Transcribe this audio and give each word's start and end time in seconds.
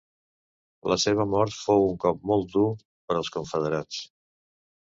La 0.91 0.97
seva 1.03 1.27
mort 1.33 1.57
fou 1.57 1.85
un 1.91 2.01
cop 2.05 2.25
molt 2.31 2.57
dur 2.57 2.67
per 2.81 3.19
als 3.21 3.33
Confederats. 3.37 4.01